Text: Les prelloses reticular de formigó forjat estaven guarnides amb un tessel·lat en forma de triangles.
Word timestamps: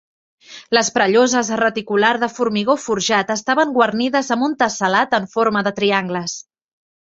Les 0.75 0.87
prelloses 0.93 1.51
reticular 1.61 2.09
de 2.23 2.29
formigó 2.37 2.77
forjat 2.85 3.35
estaven 3.35 3.75
guarnides 3.77 4.33
amb 4.37 4.47
un 4.49 4.57
tessel·lat 4.65 5.15
en 5.21 5.29
forma 5.37 5.65
de 5.69 5.77
triangles. 5.83 6.37